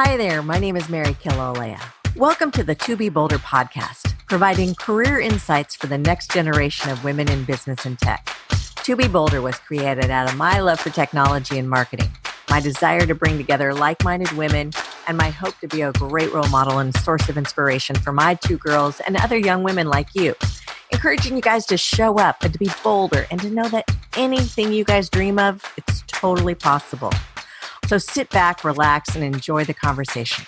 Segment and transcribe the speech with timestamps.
[0.00, 1.80] Hi there, my name is Mary Killelea.
[2.14, 7.28] Welcome to the 2B Bolder podcast, providing career insights for the next generation of women
[7.28, 8.24] in business and tech.
[8.46, 12.08] 2B Bolder was created out of my love for technology and marketing,
[12.48, 14.70] my desire to bring together like minded women,
[15.08, 18.34] and my hope to be a great role model and source of inspiration for my
[18.34, 20.36] two girls and other young women like you.
[20.92, 24.72] Encouraging you guys to show up and to be bolder and to know that anything
[24.72, 27.10] you guys dream of, it's totally possible.
[27.88, 30.44] So sit back, relax, and enjoy the conversation.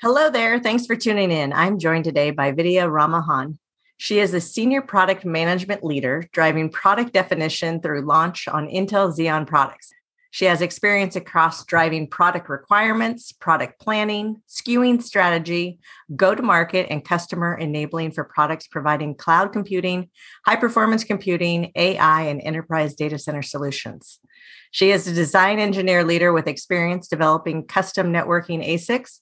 [0.00, 0.60] Hello there.
[0.60, 1.52] Thanks for tuning in.
[1.52, 3.58] I'm joined today by Vidhya Rammohan.
[3.96, 9.44] She is a senior product management leader driving product definition through launch on Intel Xeon
[9.44, 9.90] products.
[10.30, 15.78] She has experience across driving product requirements, product planning, SKUing strategy,
[16.14, 20.10] go to market, and customer enabling for products providing cloud computing,
[20.44, 24.20] high performance computing, AI, and enterprise data center solutions.
[24.70, 29.20] She is a design engineer leader with experience developing custom networking ASICs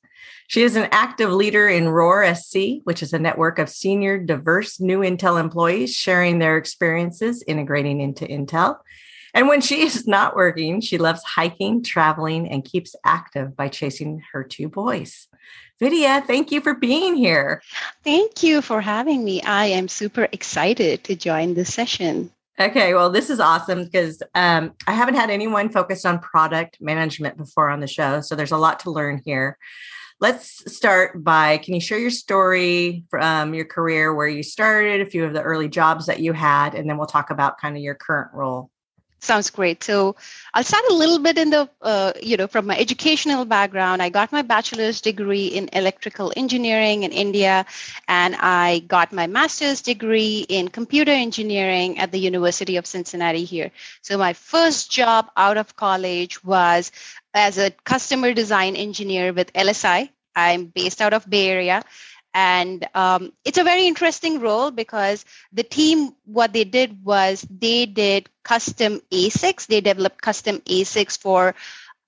[0.48, 4.80] she is an active leader in ROAR SC, which is a network of senior, diverse
[4.80, 8.78] new Intel employees sharing their experiences integrating into Intel.
[9.36, 14.22] And when she is not working, she loves hiking, traveling, and keeps active by chasing
[14.32, 15.28] her two boys.
[15.78, 17.60] Vidhya, thank you for being here.
[18.02, 19.42] Thank you for having me.
[19.42, 22.30] I am super excited to join this session.
[22.58, 27.36] Okay, well, this is awesome because um, I haven't had anyone focused on product management
[27.36, 28.22] before on the show.
[28.22, 29.58] So there's a lot to learn here.
[30.18, 35.10] Let's start by can you share your story from your career, where you started, a
[35.10, 37.82] few of the early jobs that you had, and then we'll talk about kind of
[37.82, 38.70] your current role.
[39.18, 39.82] Sounds great.
[39.82, 40.14] So
[40.54, 44.02] I'll start a little bit in the, uh, you know, from my educational background.
[44.02, 47.66] I got my bachelor's degree in electrical engineering in India,
[48.06, 53.72] and I got my master's degree in computer engineering at the University of Cincinnati here.
[54.02, 56.92] So my first job out of college was
[57.34, 60.10] as a customer design engineer with LSI.
[60.36, 61.82] I'm based out of Bay Area.
[62.36, 65.24] And um, it's a very interesting role because
[65.54, 69.66] the team, what they did was they did custom ASICs.
[69.66, 71.54] They developed custom ASICs for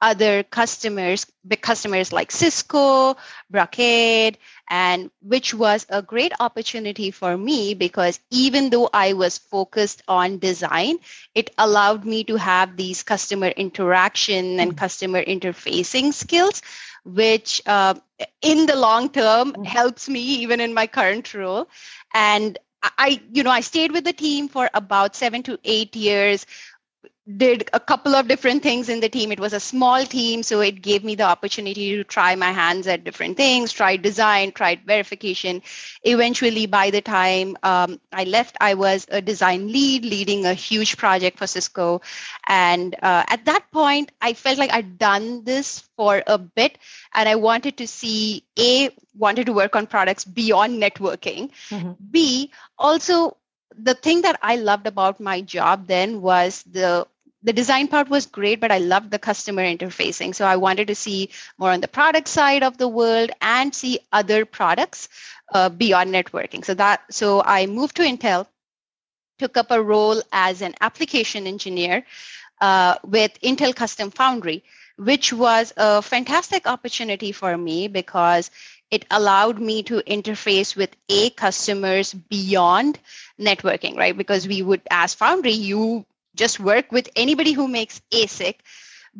[0.00, 3.16] other customers, big customers like Cisco,
[3.50, 4.38] Brocade,
[4.69, 10.38] and which was a great opportunity for me because even though I was focused on
[10.38, 10.98] design,
[11.34, 14.78] it allowed me to have these customer interaction and mm-hmm.
[14.78, 16.62] customer interfacing skills,
[17.04, 17.94] which uh,
[18.42, 19.65] in the long term mm-hmm.
[19.65, 21.69] helps me even in my current role.
[22.15, 26.47] And I, you know, I stayed with the team for about seven to eight years
[27.37, 29.31] did a couple of different things in the team.
[29.31, 32.87] It was a small team, so it gave me the opportunity to try my hands
[32.87, 35.62] at different things, tried design, tried verification.
[36.05, 40.97] Eventually, by the time um, I left, I was a design lead leading a huge
[40.97, 42.00] project for Cisco.
[42.47, 46.78] And uh, at that point, I felt like I'd done this for a bit,
[47.12, 51.93] and I wanted to see A, wanted to work on products beyond networking, mm-hmm.
[52.10, 53.37] B, also
[53.78, 57.06] the thing that I loved about my job then was the
[57.43, 60.34] the design part was great, but I loved the customer interfacing.
[60.34, 64.00] So I wanted to see more on the product side of the world and see
[64.12, 65.09] other products
[65.54, 66.65] uh, beyond networking.
[66.65, 68.47] So that so I moved to Intel,
[69.38, 72.04] took up a role as an application engineer
[72.60, 74.65] uh, with Intel Custom Foundry,
[74.97, 78.50] which was a fantastic opportunity for me because
[78.91, 82.98] it allowed me to interface with a customers beyond
[83.38, 86.04] networking right because we would as foundry you
[86.38, 88.56] just work with anybody who makes asic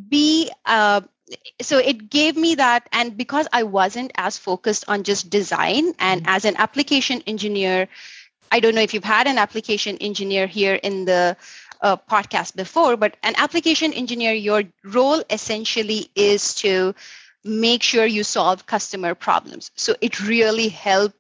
[0.09, 1.01] b uh,
[1.61, 6.23] so it gave me that and because i wasn't as focused on just design and
[6.23, 6.37] mm-hmm.
[6.37, 7.89] as an application engineer
[8.53, 11.37] i don't know if you've had an application engineer here in the
[11.83, 16.95] uh, podcast before but an application engineer your role essentially is to
[17.45, 19.71] make sure you solve customer problems.
[19.77, 21.17] So it really helped.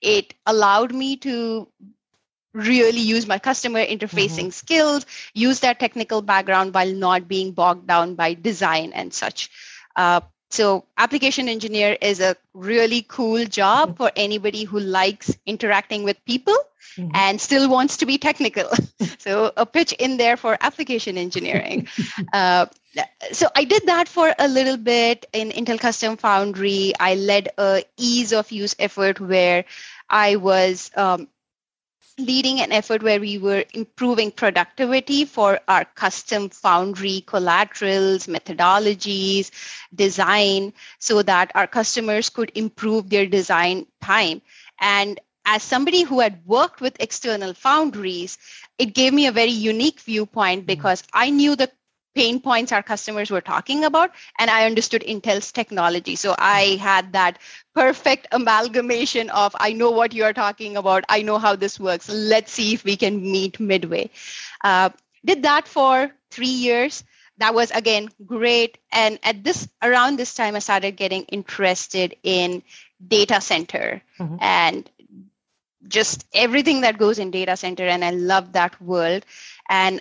[0.00, 1.68] It allowed me to
[2.52, 4.50] really use my customer interfacing mm-hmm.
[4.50, 9.50] skills, use that technical background while not being bogged down by design and such.
[9.96, 13.96] Uh, so, application engineer is a really cool job mm-hmm.
[13.96, 16.56] for anybody who likes interacting with people
[16.96, 17.10] mm-hmm.
[17.14, 18.70] and still wants to be technical.
[19.18, 21.88] so, a pitch in there for application engineering.
[22.32, 22.66] uh,
[23.32, 26.94] so I did that for a little bit in Intel Custom Foundry.
[26.98, 29.66] I led a ease of use effort where
[30.08, 31.28] I was um,
[32.18, 39.50] leading an effort where we were improving productivity for our custom foundry collaterals, methodologies,
[39.94, 44.42] design, so that our customers could improve their design time.
[44.80, 48.36] And as somebody who had worked with external foundries,
[48.78, 50.66] it gave me a very unique viewpoint hmm.
[50.66, 51.70] because I knew the
[52.18, 56.16] pain points our customers were talking about and i understood intel's technology.
[56.16, 57.38] So i had that
[57.74, 61.04] perfect amalgamation of i know what you're talking about.
[61.08, 62.08] I know how this works.
[62.08, 64.10] Let's see if we can meet midway.
[64.64, 64.90] Uh,
[65.24, 67.04] did that for three years.
[67.38, 68.78] That was again great.
[68.90, 72.62] And at this around this time i started getting interested in
[73.16, 74.36] data center mm-hmm.
[74.40, 74.90] and
[75.86, 79.24] just everything that goes in data center and i love that world.
[79.68, 80.00] And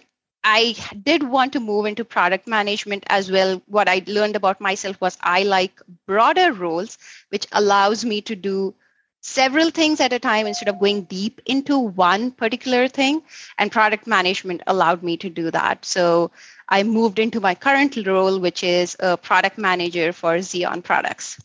[0.50, 0.76] i
[1.08, 3.62] did want to move into product management as well.
[3.68, 6.98] What i learned about myself was i like broader roles
[7.30, 8.74] which allows me to do
[9.22, 13.22] several things at a time instead of going deep into one particular thing.
[13.58, 15.86] And product management allowed me to do that.
[15.86, 16.32] So
[16.70, 21.38] i moved into my current role which is a product manager for xeon products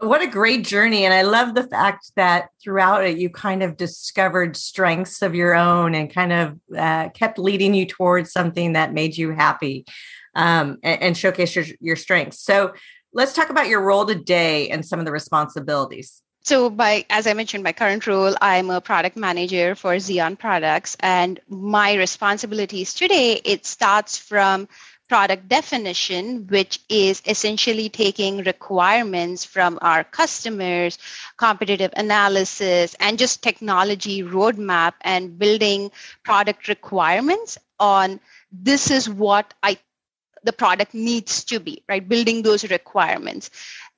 [0.00, 1.04] what a great journey.
[1.04, 5.54] And I love the fact that throughout it, you kind of discovered strengths of your
[5.54, 9.84] own and kind of uh, kept leading you towards something that made you happy
[10.34, 12.40] um, and, and showcase your, your strengths.
[12.40, 12.74] So
[13.12, 16.22] let's talk about your role today and some of the responsibilities.
[16.42, 20.96] So, by as I mentioned, my current role, I'm a product manager for Xeon Products,
[21.00, 24.66] and my responsibilities today it starts from
[25.08, 30.98] product definition, which is essentially taking requirements from our customers,
[31.36, 35.90] competitive analysis, and just technology roadmap and building
[36.24, 38.20] product requirements on
[38.52, 39.78] this is what I
[40.44, 42.08] the product needs to be, right?
[42.08, 43.50] Building those requirements.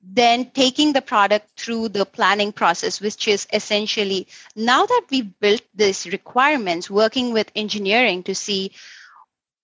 [0.03, 5.61] Then taking the product through the planning process, which is essentially now that we've built
[5.75, 8.71] these requirements, working with engineering to see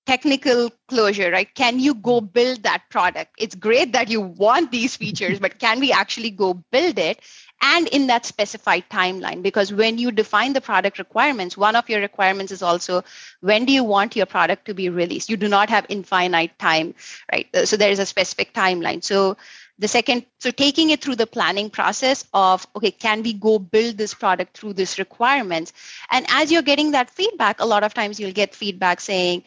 [0.08, 1.54] technical closure, right?
[1.54, 2.28] Can you go hmm.
[2.28, 3.34] build that product?
[3.38, 7.20] It's great that you want these features, but can we actually go build it?
[7.60, 12.00] And in that specified timeline, because when you define the product requirements, one of your
[12.00, 13.04] requirements is also
[13.42, 15.28] when do you want your product to be released?
[15.28, 16.94] You do not have infinite time,
[17.32, 17.48] right?
[17.64, 19.04] So there is a specific timeline.
[19.04, 19.38] So
[19.80, 23.98] the second so taking it through the planning process of okay can we go build
[23.98, 25.72] this product through this requirements
[26.12, 29.44] and as you're getting that feedback a lot of times you'll get feedback saying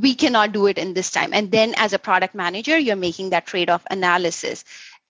[0.00, 1.32] we cannot do it in this time.
[1.32, 4.64] And then as a product manager, you're making that trade off analysis.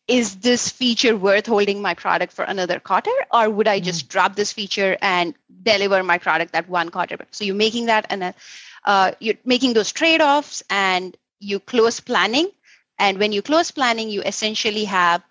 [0.07, 4.09] Is this feature worth holding my product for another quarter, or would I just mm.
[4.09, 7.19] drop this feature and deliver my product that one quarter?
[7.31, 8.35] So you're making that and
[8.85, 12.49] uh, you're making those trade offs, and you close planning.
[12.99, 15.23] And when you close planning, you essentially have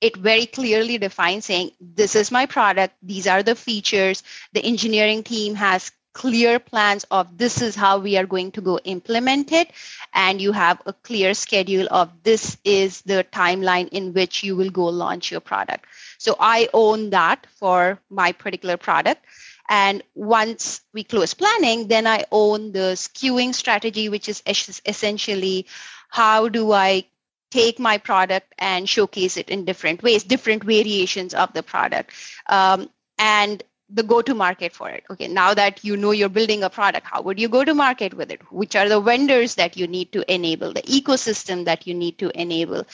[0.00, 4.22] it very clearly defined saying this is my product these are the features
[4.52, 8.78] the engineering team has clear plans of this is how we are going to go
[8.84, 9.70] implement it.
[10.14, 14.70] And you have a clear schedule of this is the timeline in which you will
[14.70, 15.86] go launch your product.
[16.18, 19.24] So i own that for my particular product.
[19.68, 24.42] And once we close planning then i own the SKUing strategy which is
[24.86, 25.66] essentially
[26.08, 27.04] how do i
[27.50, 32.12] take my product and showcase it in different ways different variations of the product.
[32.48, 32.88] Um,
[33.18, 35.04] and the go to market for it.
[35.10, 38.14] Okay now that you know you're building a product how would you go to market
[38.14, 38.40] with it?
[38.52, 42.30] Which are the vendors that you need to enable the ecosystem that you need to
[42.40, 42.86] enable?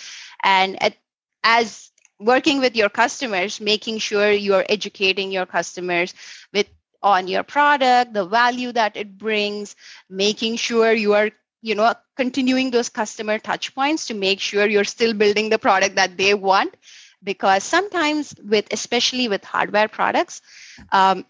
[0.43, 0.97] And at,
[1.43, 6.15] as working with your customers making sure you're educating your customers
[6.53, 6.69] with
[7.03, 9.77] on your product the value that it brings
[10.09, 11.31] making sure you are
[11.61, 15.97] you know continuing those customer touch points to make sure you're still building the product
[15.97, 16.75] that they want
[17.25, 20.43] because sometimes with especially with hardware products
[20.93, 21.25] um,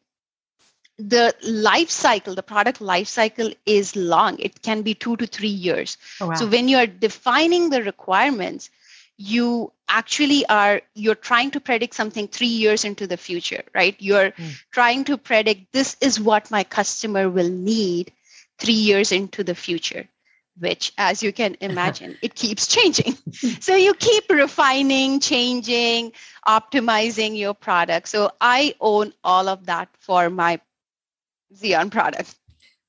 [0.98, 5.48] the life cycle the product life cycle is long it can be two to three
[5.48, 6.34] years oh, wow.
[6.34, 8.70] so when you're defining the requirements
[9.16, 14.30] you actually are you're trying to predict something three years into the future right you're
[14.30, 14.62] mm.
[14.70, 18.12] trying to predict this is what my customer will need
[18.58, 20.08] three years into the future
[20.58, 23.16] which as you can imagine it keeps changing.
[23.60, 26.12] So you keep refining changing
[26.46, 28.08] optimizing your product.
[28.08, 30.60] So i own all of that for my
[31.54, 32.34] xeon product.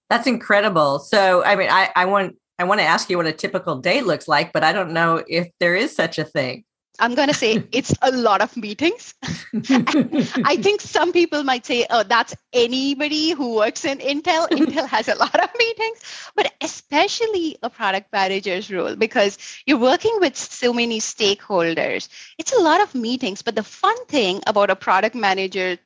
[0.09, 0.99] That's incredible.
[0.99, 4.01] So i mean i, I want i want to ask you what a typical day
[4.01, 6.63] looks like but i don't know if there is such a thing
[6.99, 9.13] I'm going to say it's a lot of meetings.
[9.23, 14.47] I think some people might say, oh, that's anybody who works in Intel.
[14.49, 20.17] Intel has a lot of meetings, but especially a product manager's role because you're working
[20.19, 22.09] with so many stakeholders.
[22.37, 23.41] It's a lot of meetings.
[23.41, 25.79] But the fun thing about a product manager's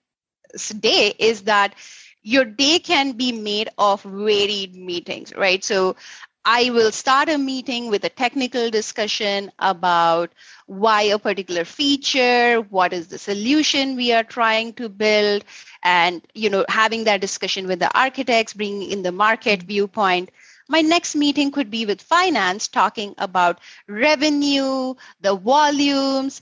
[0.80, 1.76] day is that
[2.22, 5.64] your day can be made of varied meetings, right?
[5.64, 5.96] So
[6.46, 10.32] I will start a meeting with a technical discussion about
[10.68, 15.44] why a particular feature, what is the solution we are trying to build,
[15.84, 20.32] and you know having that discussion with the architects, bringing in the market viewpoint.
[20.68, 26.42] My next meeting could be with finance talking about revenue, the volumes.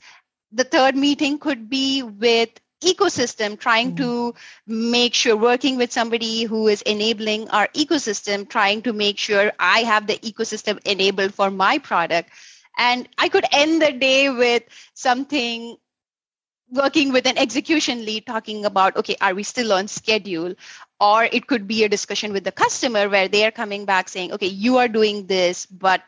[0.51, 2.49] The third meeting could be with
[2.83, 4.35] ecosystem trying to mm.
[4.67, 9.79] make sure working with somebody who is enabling our ecosystem trying to make sure i
[9.79, 12.29] have the ecosystem enabled for my product.
[12.77, 15.77] And i could end the day with something
[16.69, 20.53] working with an execution lead talking about okay are we still on schedule?
[20.99, 24.33] Or it could be a discussion with the customer where they are coming back saying
[24.33, 26.01] okay you are doing this but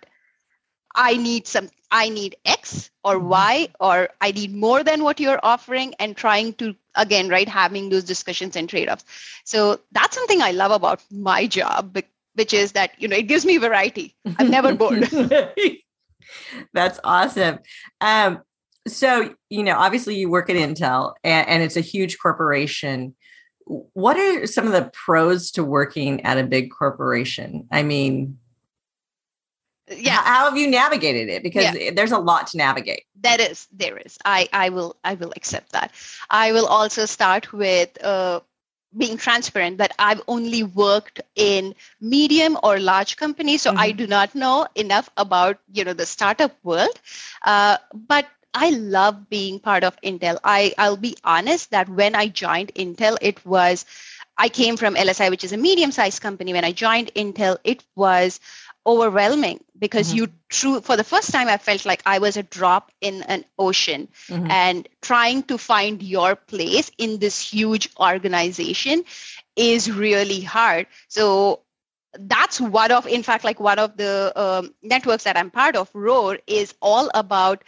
[0.96, 3.30] i need some i need x or mm-hmm.
[3.30, 7.90] y or i need more than what you're offering and trying to again right having
[7.90, 9.06] those discussions and trade-offs.
[9.46, 11.98] So that's something i love about my job
[12.40, 14.16] which is that you know it gives me variety.
[14.38, 15.10] I'm never bored.
[16.74, 17.60] That's awesome.
[18.00, 18.40] Um,
[18.88, 23.16] so you know obviously you work at intel and, and, it's a huge corporation.
[23.66, 27.68] What are some of the pros to working at a big corporation?
[27.72, 28.40] I mean
[29.96, 31.92] yeah how, have you navigated it because yeah.
[31.92, 35.72] there's a lot to navigate that is there is i i will i will accept
[35.72, 35.92] that
[36.30, 38.40] i will also start with uh,
[38.98, 43.80] being transparent that I've only worked in medium or large companies, so mm-hmm.
[43.80, 47.00] I do not know enough about you know the startup world.
[47.44, 50.40] Uh, but I love being part of Intel.
[50.44, 53.86] I, I'll be honest that when I joined Intel, it was,
[54.38, 56.54] I came from LSI, which is a medium sized company.
[56.54, 58.40] When I joined Intel, it was
[58.86, 60.18] overwhelming because mm-hmm.
[60.18, 63.44] you true for the first time i felt like i was a drop in an
[63.58, 64.50] ocean mm-hmm.
[64.50, 69.04] and trying to find your place in this huge organization
[69.56, 71.62] is really hard so
[72.18, 75.90] that's one of in fact like one of the um, networks that i'm part of
[75.94, 77.64] roar is all about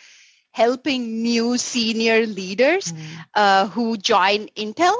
[0.51, 2.99] helping new senior leaders mm.
[3.35, 4.95] uh, who join Intel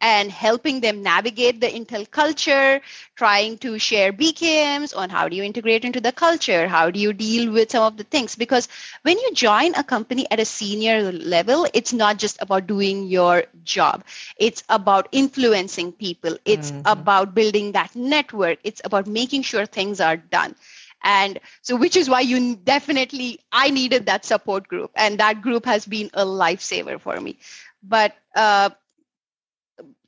[0.00, 2.80] and helping them navigate the Intel culture,
[3.16, 7.12] trying to share BKMs on how do you integrate into the culture, how do you
[7.12, 8.36] deal with some of the things.
[8.36, 8.68] Because
[9.02, 13.44] when you join a company at a senior level, it's not just about doing your
[13.64, 14.04] job,
[14.36, 16.82] it's about influencing people, it's mm-hmm.
[16.84, 20.54] about building that network, it's about making sure things are done.
[21.02, 24.90] And so which is why you definitely i needed that support group.
[24.94, 27.38] And that group has been a lifesaver for me.
[27.82, 28.70] But uh,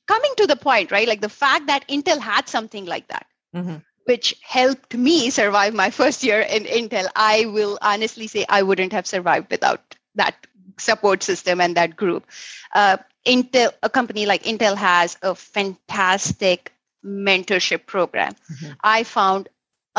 [0.09, 3.77] coming to the point right like the fact that intel had something like that mm-hmm.
[4.05, 8.93] which helped me survive my first year in intel i will honestly say i wouldn't
[8.93, 10.35] have survived without that
[10.79, 12.27] support system and that group
[12.75, 12.97] uh,
[13.27, 16.73] intel a company like intel has a fantastic
[17.05, 18.73] mentorship program mm-hmm.
[18.83, 19.49] i found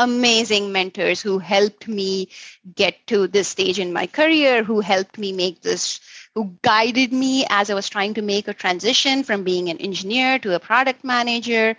[0.00, 2.28] amazing mentors who helped me
[2.74, 6.00] get to this stage in my career, who helped me make this,
[6.34, 10.38] who guided me as I was trying to make a transition from being an engineer
[10.40, 11.76] to a product manager.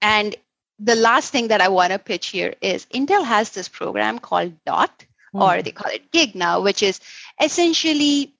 [0.00, 0.34] And
[0.78, 4.64] the last thing that I want to pitch here is Intel has this program called
[4.64, 5.04] DOT,
[5.34, 5.40] mm.
[5.40, 7.00] or they call it GIG now, which is
[7.40, 8.34] essentially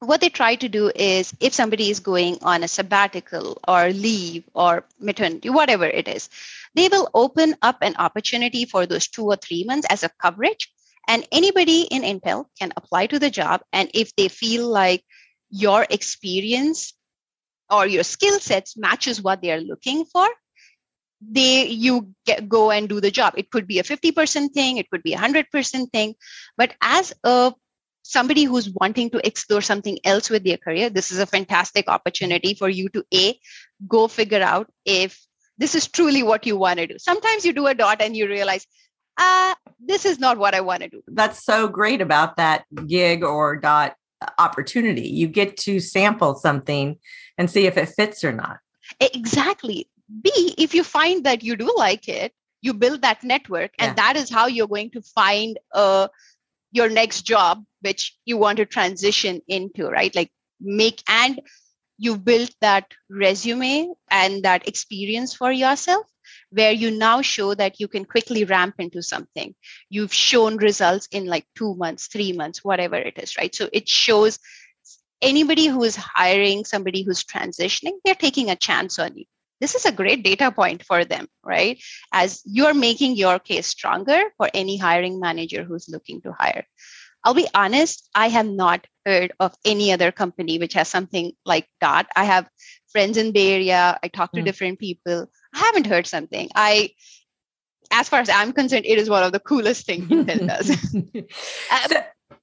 [0.00, 4.44] what they try to do is if somebody is going on a sabbatical or leave
[4.54, 6.28] or maternity, whatever it is,
[6.74, 10.70] they will open up an opportunity for those two or three months as a coverage.
[11.08, 13.62] And anybody in Intel can apply to the job.
[13.72, 15.04] And if they feel like
[15.50, 16.94] your experience
[17.70, 20.28] or your skill sets matches what they are looking for,
[21.20, 23.34] they you get, go and do the job.
[23.36, 26.14] It could be a 50% thing, it could be a 100% thing.
[26.56, 27.54] But as a
[28.02, 32.54] somebody who's wanting to explore something else with their career, this is a fantastic opportunity
[32.54, 33.38] for you to a
[33.88, 35.20] go figure out if
[35.58, 36.98] this is truly what you want to do.
[36.98, 38.66] Sometimes you do a dot and you realize,
[39.16, 41.02] uh, this is not what I want to do.
[41.06, 43.96] That's so great about that gig or dot
[44.38, 45.08] opportunity.
[45.08, 46.98] You get to sample something
[47.38, 48.58] and see if it fits or not.
[49.00, 49.88] Exactly.
[50.22, 52.32] B, if you find that you do like it,
[52.62, 53.94] you build that network, and yeah.
[53.94, 56.08] that is how you're going to find uh,
[56.72, 60.14] your next job, which you want to transition into, right?
[60.14, 60.30] Like
[60.60, 61.40] make and
[61.98, 66.06] you've built that resume and that experience for yourself
[66.50, 69.54] where you now show that you can quickly ramp into something
[69.90, 73.88] you've shown results in like two months three months whatever it is right so it
[73.88, 74.38] shows
[75.22, 79.24] anybody who is hiring somebody who's transitioning they're taking a chance on you
[79.60, 84.22] this is a great data point for them right as you're making your case stronger
[84.36, 86.64] for any hiring manager who's looking to hire
[87.26, 91.66] I'll be honest, I have not heard of any other company which has something like
[91.80, 92.06] that.
[92.14, 92.48] I have
[92.92, 93.98] friends in Bay Area.
[94.00, 94.44] I talk to mm.
[94.44, 95.26] different people.
[95.56, 96.50] I haven't heard something.
[96.54, 96.90] I,
[97.90, 101.30] as far as I'm concerned, it is one of the coolest things Intel does.
[101.90, 101.96] so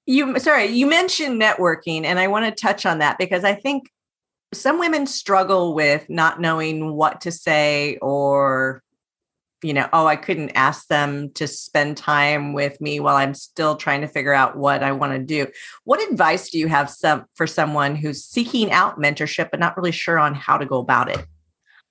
[0.06, 3.90] you sorry, you mentioned networking, and I want to touch on that because I think
[4.54, 8.84] some women struggle with not knowing what to say or
[9.64, 13.78] you know, oh, I couldn't ask them to spend time with me while I'm still
[13.78, 15.48] trying to figure out what I want to do.
[15.86, 19.94] What advice do you have some for someone who's seeking out mentorship but not really
[19.94, 21.26] sure on how to go about it?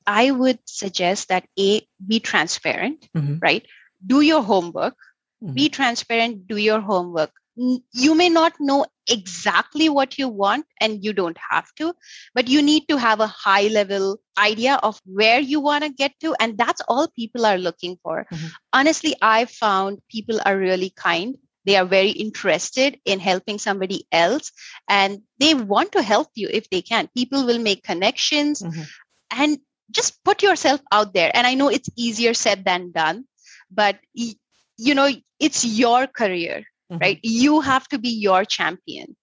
[0.07, 3.39] I would suggest that A, be transparent, mm-hmm.
[3.41, 3.67] right?
[4.05, 4.97] Do your homework,
[5.43, 5.55] mm-hmm.
[5.55, 7.31] be transparent, do your homework.
[7.55, 11.93] You may not know exactly what you want and you don't have to,
[12.35, 16.13] but you need to have a high level idea of where you want to get
[16.21, 16.35] to.
[16.41, 18.27] And that's all people are looking for.
[18.33, 18.47] Mm-hmm.
[18.73, 24.53] Honestly, I found people are really kind they are very interested in helping somebody else
[24.89, 28.83] and they want to help you if they can people will make connections mm-hmm.
[29.31, 29.59] and
[29.93, 31.31] just put yourself out there.
[31.35, 33.25] And i know it's easier said than done
[33.71, 35.09] but you know
[35.41, 37.01] it's your career mm-hmm.
[37.01, 37.21] right?
[37.23, 39.17] You have to be your champion.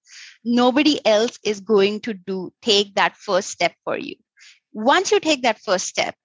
[0.44, 4.16] Nobody else is going to do take that first step for you.
[4.74, 6.16] Once you take that first step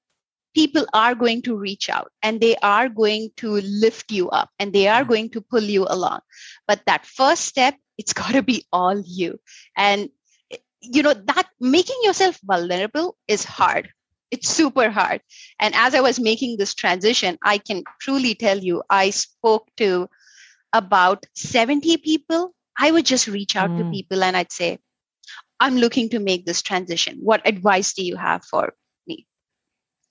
[0.54, 4.72] people are going to reach out and they are going to lift you up and
[4.72, 5.08] they are mm-hmm.
[5.10, 6.20] going to pull you along.
[6.68, 9.40] But that first step it's got to be all you.
[9.76, 10.10] And
[10.80, 13.88] you know that making yourself vulnerable is hard
[14.34, 15.20] it's super hard.
[15.60, 20.08] And as i was making this transition i can truly tell you i spoke to
[20.72, 22.52] about 70 people.
[22.76, 23.78] I would just reach out mm.
[23.78, 24.78] to people and i'd say
[25.60, 27.20] i'm looking to make this transition.
[27.30, 28.72] What advice do you have for
[29.06, 29.26] me?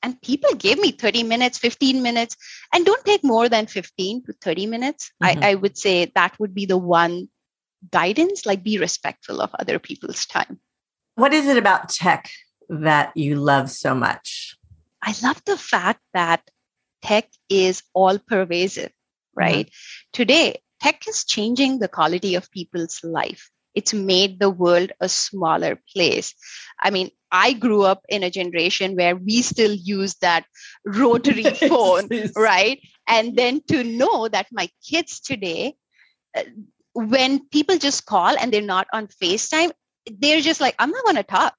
[0.02, 2.38] And people gave me 30 minutes 15 minutes
[2.74, 5.12] and don't take more than 15 to 30 minutes.
[5.22, 5.44] Mm-hmm.
[5.44, 7.28] I, I would say that would be the one
[7.92, 10.60] guidance like be respectful of other people's time.
[11.16, 12.32] What is it about tech
[12.70, 14.58] that you love so much?
[15.02, 16.42] I love the fact that
[17.02, 18.92] tech is all pervasive,
[19.36, 19.68] right?
[19.68, 20.10] Mm-hmm.
[20.14, 23.50] Today, tech is changing the quality of people's life.
[23.76, 26.36] It's made the world a smaller place.
[26.82, 30.46] I mean, I grew up in a generation where we still use that
[30.86, 32.80] rotary phone, right?
[33.08, 35.76] And then to know that my kids today,
[36.38, 36.44] uh,
[36.94, 39.72] when people just call and they're not on FaceTime,
[40.20, 41.56] they're just like, I'm not going to talk.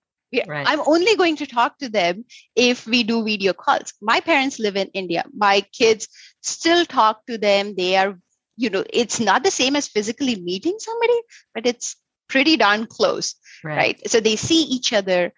[0.47, 0.67] Right.
[0.69, 3.93] I'm only going to talk to them if we do video calls.
[4.01, 5.25] My parents live in India.
[5.37, 6.09] My kids
[6.43, 7.75] still talk to them.
[7.77, 8.19] They are,
[8.57, 11.21] you know, it's not the same as physically meeting somebody,
[11.55, 11.97] but it's
[12.29, 13.35] pretty darn close.
[13.63, 13.77] Right.
[13.77, 14.11] right?
[14.11, 15.33] So they see each other.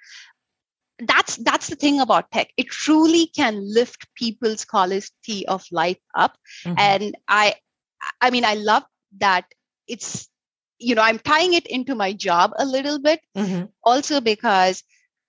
[0.98, 2.48] That's that's the thing about tech.
[2.56, 6.36] It truly can lift people's quality of life up.
[6.64, 6.78] Mm-hmm.
[6.78, 7.54] And I
[8.20, 8.84] I mean I love
[9.18, 9.44] that
[9.86, 10.28] it's
[10.78, 13.64] you know i'm tying it into my job a little bit mm-hmm.
[13.82, 14.82] also because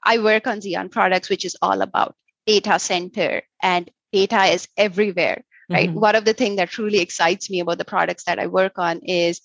[0.03, 5.43] i work on Xeon products which is all about data center and data is everywhere
[5.69, 5.99] right mm-hmm.
[5.99, 8.99] one of the things that truly excites me about the products that i work on
[8.99, 9.41] is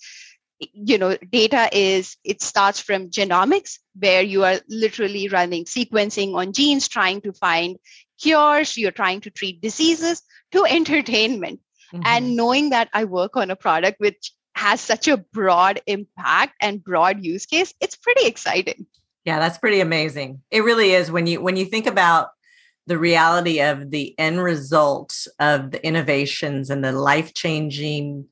[0.73, 6.53] you know data is it starts from genomics where you are literally running sequencing on
[6.53, 7.77] genes trying to find
[8.21, 11.61] cures you're trying to treat diseases to entertainment
[11.93, 12.03] mm-hmm.
[12.05, 14.33] and knowing that i work on a product which
[14.63, 18.87] has such a broad impact and broad use case it's pretty exciting.
[19.25, 20.41] Yeah that's pretty amazing.
[20.53, 22.29] It really is when you when you think about
[22.87, 28.27] the reality of the end result of the innovations and the life changing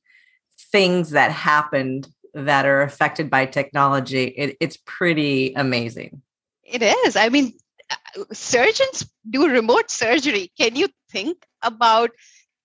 [0.72, 6.22] things that happened that are affected by technology it, it's pretty amazing.
[6.62, 7.16] It is.
[7.16, 7.54] I mean
[7.90, 10.52] uh, surgeons do remote surgery.
[10.56, 12.10] Can you think about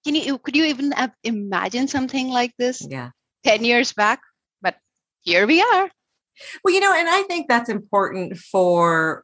[0.06, 2.86] can you could you even have imagined something like this?
[2.88, 3.10] Yeah
[3.46, 4.22] 10 years back,
[4.62, 4.76] but
[5.22, 5.90] here we are.
[6.64, 9.24] Well, you know, and I think that's important for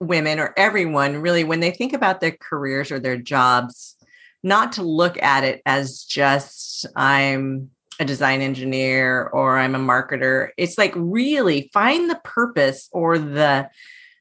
[0.00, 3.96] women or everyone really when they think about their careers or their jobs,
[4.42, 10.48] not to look at it as just I'm a design engineer or I'm a marketer.
[10.56, 13.68] It's like really find the purpose or the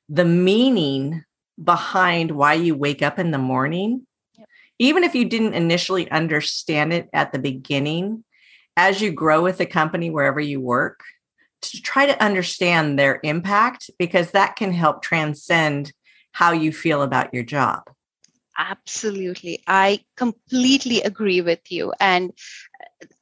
[0.10, 1.24] the meaning
[1.64, 4.06] behind why you wake up in the morning.
[4.80, 8.24] Even if you didn't initially understand it at the beginning,
[8.80, 11.02] as you grow with the company wherever you work
[11.62, 15.92] to try to understand their impact because that can help transcend
[16.32, 17.82] how you feel about your job.
[18.58, 19.62] Absolutely.
[19.68, 22.32] I completely agree with you and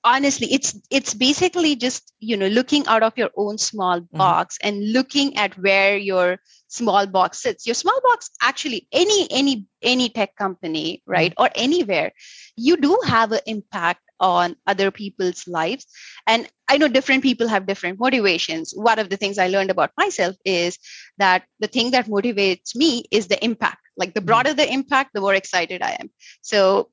[0.03, 4.17] honestly it's it's basically just you know looking out of your own small mm-hmm.
[4.17, 4.67] box mm-hmm.
[4.67, 10.09] and looking at where your small box sits your small box actually any any any
[10.09, 11.43] tech company right mm-hmm.
[11.43, 12.11] or anywhere
[12.55, 15.85] you do have an impact on other people's lives.
[16.25, 18.73] And I know different people have different motivations.
[18.75, 20.77] One of the things I learned about myself is
[21.17, 23.79] that the thing that motivates me is the impact.
[23.95, 24.27] Like the mm-hmm.
[24.27, 26.09] broader the impact, the more excited I am.
[26.41, 26.89] So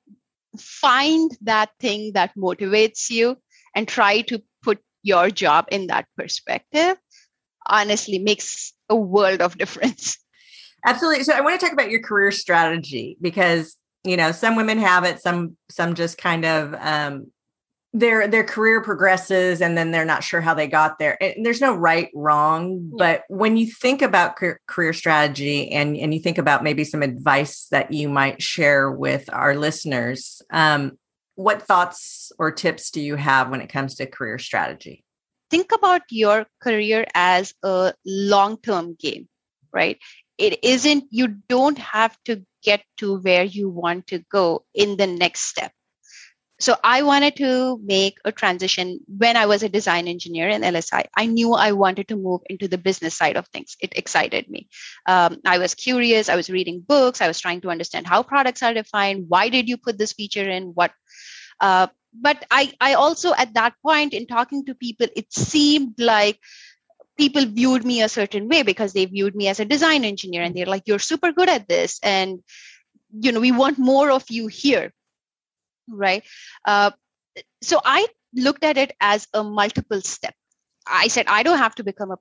[0.59, 3.37] find that thing that motivates you
[3.75, 6.97] and try to put your job in that perspective
[7.67, 10.19] honestly makes a world of difference
[10.85, 14.79] absolutely so i want to talk about your career strategy because you know some women
[14.79, 17.27] have it some some just kind of um
[17.93, 21.17] their their career progresses and then they're not sure how they got there.
[21.23, 22.97] And there's no right wrong yeah.
[22.99, 24.37] but when you think about
[24.67, 29.33] career strategy and and you think about maybe some advice that you might share with
[29.33, 30.99] our listeners um,
[31.37, 35.05] what thoughts or tips do you have when it comes to career strategy?
[35.51, 39.29] Think about your career as a long term game
[39.75, 39.99] right?
[40.39, 45.07] It isn't you don't have to get to where you want to go in the
[45.07, 45.73] next step
[46.61, 51.05] so I wanted to make a transition when I was a design engineer in LSI.
[51.17, 53.77] I knew I wanted to move into the business side of things.
[53.81, 54.69] It excited me.
[55.07, 56.29] Um, I was curious.
[56.29, 57.21] I was reading books.
[57.21, 59.27] I was trying to understand how products are defined.
[59.29, 60.73] Why did you put this feature in?
[60.75, 60.93] What?
[61.61, 66.39] Uh, but I, I also at that point in talking to people, it seemed like
[67.17, 70.55] people viewed me a certain way because they viewed me as a design engineer and
[70.55, 72.01] they're like, you're super good at this.
[72.03, 72.43] And
[73.17, 74.93] you know, we want more of you here
[75.89, 76.25] right?
[76.65, 76.91] Uh,
[77.63, 80.35] so I looked at it as a multiple step.
[80.87, 82.17] I said, I don't have to become a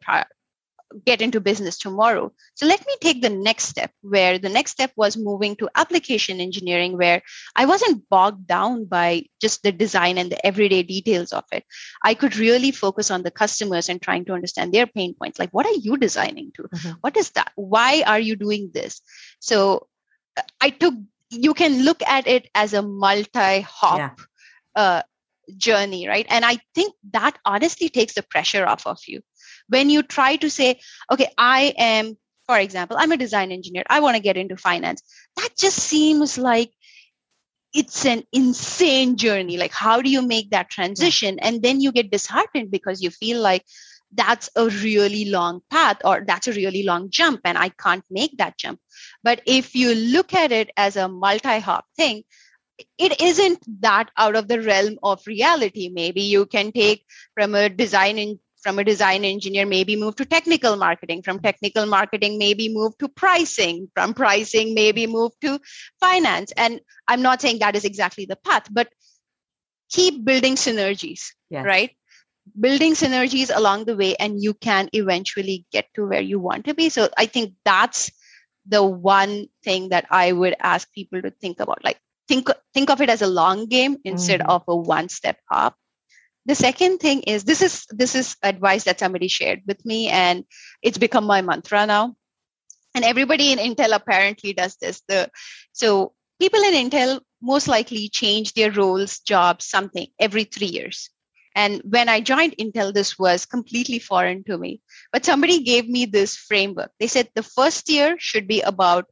[1.05, 2.31] get into business tomorrow.
[2.55, 6.39] So let me take the next step, where the next step was moving to application
[6.39, 7.21] engineering, where
[7.55, 11.63] I wasn't bogged down by just the design and the everyday details of it.
[12.03, 15.39] I could really focus on the customers and trying to understand their pain points.
[15.39, 16.63] Like, what are you designing to?
[16.63, 16.91] Mm-hmm.
[17.01, 17.51] What is that?
[17.55, 19.01] Why are you doing this?
[19.39, 19.87] So
[20.61, 20.95] I took
[21.29, 24.11] you can look at it as a multi-hop yeah.
[24.75, 25.01] uh,
[25.57, 29.21] journey right and i think that honestly takes the pressure off of you
[29.69, 30.79] when you try to say
[31.11, 35.03] okay i am for example i'm a design engineer i want to get into finance
[35.37, 36.71] that just seems like
[37.73, 42.11] it's an insane journey like how do you make that transition and then you get
[42.11, 43.63] disheartened because you feel like
[44.15, 48.37] that's a really long path or that's a really long jump and I can't make
[48.37, 48.79] that jump.
[49.23, 52.23] But if you look at it as a multi hop thing,
[52.97, 55.89] it isn't that out of the realm of reality.
[55.89, 60.75] Maybe you can take from a design from a design engineer, maybe move to technical
[60.75, 65.59] marketing, from technical marketing, maybe move to pricing, from pricing, maybe move to
[65.99, 66.51] finance.
[66.57, 68.89] And I'm not saying that is exactly the path, but
[69.89, 71.65] keep building synergies, yes.
[71.65, 71.91] right?
[72.59, 76.73] building synergies along the way and you can eventually get to where you want to
[76.73, 78.11] be so i think that's
[78.67, 81.97] the one thing that i would ask people to think about like
[82.27, 84.49] think think of it as a long game instead mm.
[84.49, 85.75] of a one step hop
[86.45, 90.45] the second thing is this is this is advice that somebody shared with me and
[90.81, 92.15] it's become my mantra now
[92.95, 95.29] and everybody in intel apparently does this the
[95.71, 101.09] so people in intel most likely change their roles jobs something every 3 years
[101.55, 104.81] and when I joined Intel, this was completely foreign to me.
[105.11, 106.91] But somebody gave me this framework.
[106.99, 109.05] They said the first year should be about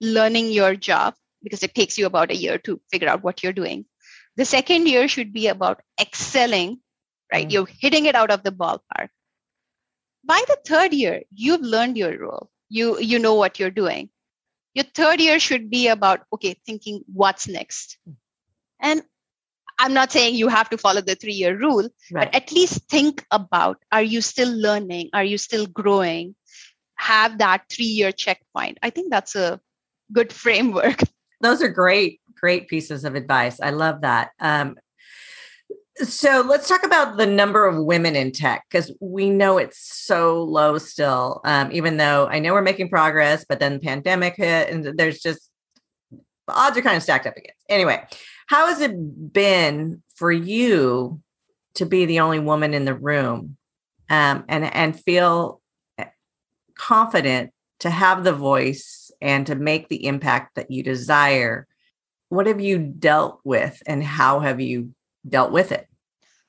[0.00, 3.52] learning your job because it takes you about a year to figure out what you're
[3.52, 3.84] doing.
[4.36, 6.80] The second year should be about excelling,
[7.32, 7.46] right?
[7.46, 7.52] Mm.
[7.52, 9.08] You're hitting it out of the ballpark.
[10.24, 12.50] By the third year, you've learned your role.
[12.68, 14.10] You you know what you're doing.
[14.74, 17.98] Your third year should be about okay, thinking what's next.
[18.08, 18.16] Mm.
[18.80, 19.02] And
[19.78, 22.30] I'm not saying you have to follow the three year rule, right.
[22.30, 25.10] but at least think about are you still learning?
[25.12, 26.34] Are you still growing?
[26.96, 28.78] Have that three year checkpoint.
[28.82, 29.60] I think that's a
[30.12, 31.00] good framework.
[31.40, 33.60] Those are great, great pieces of advice.
[33.60, 34.30] I love that.
[34.40, 34.76] Um,
[36.02, 40.42] so let's talk about the number of women in tech because we know it's so
[40.42, 41.40] low still.
[41.44, 45.20] Um, even though I know we're making progress, but then the pandemic hit and there's
[45.20, 45.50] just
[46.10, 47.64] the odds are kind of stacked up against.
[47.68, 48.04] Anyway,
[48.48, 51.20] how has it been for you
[51.74, 53.56] to be the only woman in the room
[54.10, 55.60] um, and and feel
[55.98, 56.06] eh,
[56.76, 61.68] confident to have the voice and to make the impact that you desire?
[62.34, 64.94] What have you dealt with, and how have you
[65.28, 65.88] dealt with it?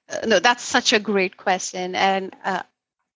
[0.09, 2.63] Uh, no, that's such a great question, and uh,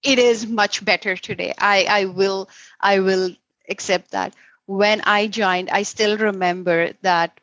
[0.03, 1.53] it is much better today.
[1.57, 3.35] I I will I will
[3.69, 4.35] accept that.
[4.65, 7.39] When I joined, I still remember that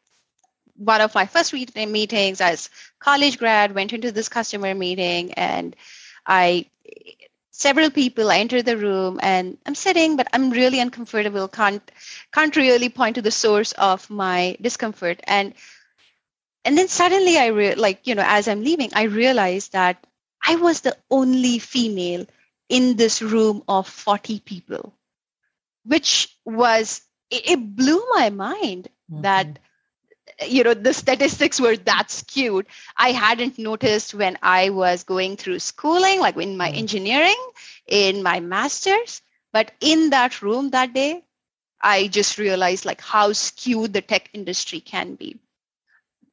[0.76, 5.74] one of my first meetings as college grad went into this customer meeting and
[6.26, 6.66] i
[7.56, 11.90] several people I enter the room and i'm sitting but i'm really uncomfortable can't
[12.32, 15.54] can't really point to the source of my discomfort and
[16.66, 20.06] and then suddenly i re- like you know as i'm leaving i realized that
[20.46, 22.26] i was the only female
[22.68, 24.92] in this room of 40 people
[25.84, 29.22] which was it, it blew my mind mm-hmm.
[29.22, 29.58] that
[30.44, 35.58] you know the statistics were that skewed i hadn't noticed when i was going through
[35.58, 36.76] schooling like in my mm.
[36.76, 37.42] engineering
[37.86, 39.22] in my masters
[39.52, 41.22] but in that room that day
[41.80, 45.38] I just realized like how skewed the tech industry can be.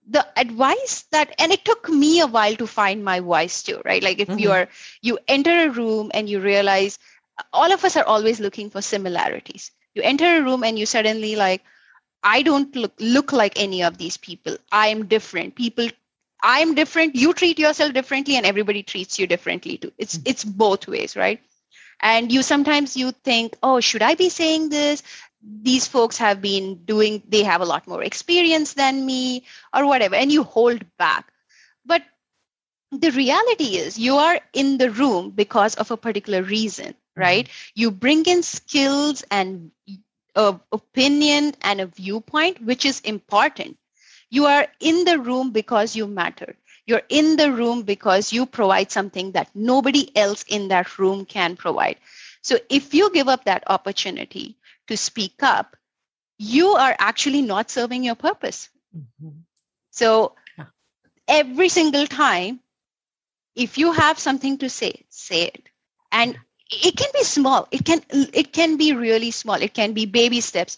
[0.08, 4.04] The advice that, and it took me a while to find my voice too, right?
[4.04, 4.40] Like if mm-hmm.
[4.40, 4.68] you're,
[5.02, 7.00] you enter a room and you realize
[7.54, 9.72] all of us are always looking for similarities.
[9.94, 11.62] You enter a room and you suddenly like,
[12.24, 14.58] I don't look, look like any of these people.
[14.72, 15.56] I am different.
[15.56, 15.90] People
[16.44, 19.94] I'm different, you treat yourself differently, and everybody treats you differently too.
[19.98, 20.28] It's mm-hmm.
[20.30, 21.42] it's both ways, right?
[22.02, 25.04] And you sometimes you think, oh, should I be saying this?
[25.42, 30.16] These folks have been doing, they have a lot more experience than me, or whatever,
[30.16, 31.32] and you hold back.
[31.86, 32.04] But
[32.92, 37.22] the reality is you are in the room because of a particular reason mm-hmm.
[37.22, 39.72] right you bring in skills and
[40.36, 43.78] a opinion and a viewpoint which is important
[44.34, 46.56] you are in the room because you matter.
[46.88, 51.56] You're in the room because you provide something that nobody else in that room can
[51.56, 51.98] provide.
[52.42, 55.78] So if you give up that opportunity to speak up,
[56.40, 58.70] you are actually not serving your purpose.
[58.98, 59.42] Mm-hmm.
[59.92, 60.34] So
[61.28, 62.60] every single time,
[63.56, 65.70] if you have something to say, say it.
[66.12, 66.40] And
[66.82, 67.68] it can be small.
[67.72, 69.56] It can it can be really small.
[69.56, 70.78] It can be baby steps.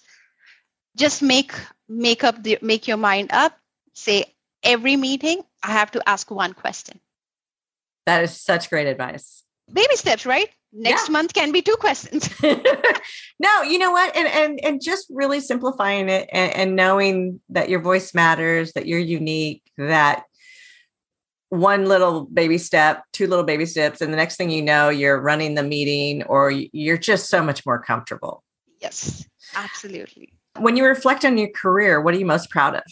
[0.98, 1.52] Just make
[1.88, 3.58] make up the make your mind up
[3.94, 4.26] say
[4.64, 7.00] every meeting i have to ask one question
[8.06, 11.12] that is such great advice baby steps right next yeah.
[11.12, 12.30] month can be two questions
[13.40, 17.70] no you know what and and and just really simplifying it and, and knowing that
[17.70, 20.24] your voice matters that you're unique that
[21.50, 25.20] one little baby step, two little baby steps, and the next thing you know, you're
[25.20, 28.44] running the meeting or you're just so much more comfortable.
[28.82, 30.34] Yes, absolutely.
[30.58, 32.84] When you reflect on your career, what are you most proud of?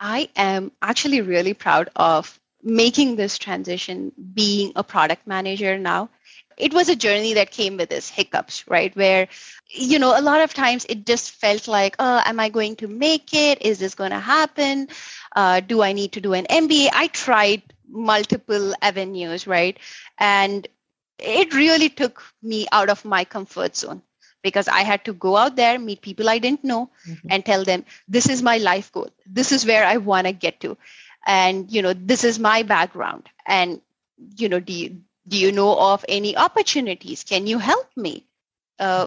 [0.00, 6.08] I am actually really proud of making this transition being a product manager now.
[6.58, 8.94] It was a journey that came with its hiccups, right?
[8.96, 9.28] Where,
[9.68, 12.88] you know, a lot of times it just felt like, oh, am I going to
[12.88, 13.62] make it?
[13.62, 14.88] Is this going to happen?
[15.34, 16.88] Uh, do I need to do an MBA?
[16.92, 19.78] I tried multiple avenues, right?
[20.18, 20.66] And
[21.18, 24.02] it really took me out of my comfort zone
[24.42, 27.28] because I had to go out there, meet people I didn't know, mm-hmm.
[27.30, 29.10] and tell them, this is my life goal.
[29.26, 30.76] This is where I want to get to.
[31.26, 33.28] And, you know, this is my background.
[33.46, 33.80] And,
[34.36, 37.24] you know, do you, do you know of any opportunities?
[37.24, 38.26] Can you help me?
[38.78, 39.06] Uh,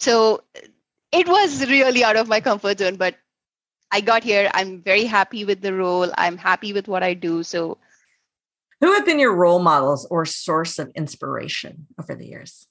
[0.00, 0.42] so
[1.12, 3.14] it was really out of my comfort zone, but
[3.90, 4.50] I got here.
[4.54, 6.10] I'm very happy with the role.
[6.16, 7.42] I'm happy with what I do.
[7.42, 7.78] So,
[8.80, 12.68] who have been your role models or source of inspiration over the years?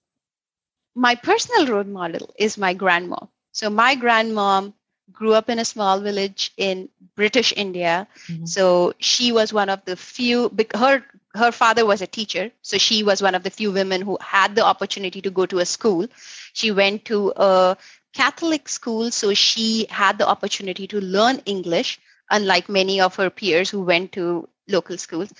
[0.97, 3.17] my personal role model is my grandma.
[3.51, 4.73] So my grandmom
[5.11, 8.07] grew up in a small village in British India.
[8.27, 8.45] Mm-hmm.
[8.45, 10.51] So she was one of the few.
[10.73, 11.03] Her
[11.37, 14.55] her father was a teacher, so she was one of the few women who had
[14.55, 16.07] the opportunity to go to a school.
[16.53, 17.77] She went to a
[18.13, 23.69] Catholic school, so she had the opportunity to learn English, unlike many of her peers
[23.69, 25.33] who went to local schools.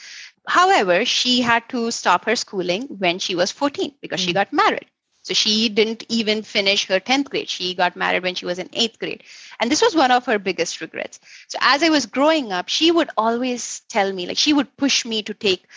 [0.47, 4.27] However, she had to stop her schooling when she was 14 because mm-hmm.
[4.27, 4.85] she got married.
[5.27, 7.49] So she didn't even finish her 10th grade.
[7.49, 9.23] She got married when she was in eighth grade.
[9.59, 11.19] And this was one of her biggest regrets.
[11.49, 15.05] So as I was growing up, she would always tell me, like, she would push
[15.05, 15.67] me to take